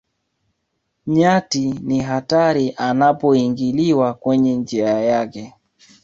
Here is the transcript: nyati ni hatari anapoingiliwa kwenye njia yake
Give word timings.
nyati 1.07 1.71
ni 1.81 1.99
hatari 1.99 2.73
anapoingiliwa 2.77 4.13
kwenye 4.13 4.55
njia 4.55 4.89
yake 4.89 5.53